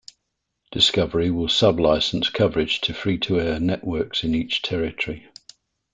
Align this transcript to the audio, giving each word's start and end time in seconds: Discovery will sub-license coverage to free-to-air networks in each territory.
Discovery 0.71 1.29
will 1.29 1.47
sub-license 1.47 2.29
coverage 2.29 2.81
to 2.81 2.91
free-to-air 2.95 3.59
networks 3.59 4.23
in 4.23 4.33
each 4.33 4.63
territory. 4.63 5.27